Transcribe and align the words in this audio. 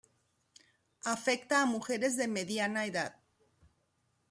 Afecta 1.13 1.59
a 1.61 1.65
mujeres 1.67 2.17
de 2.17 2.27
mediana 2.27 2.85
edad. 2.87 3.19